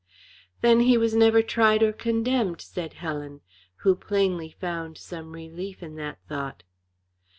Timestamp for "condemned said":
1.93-2.93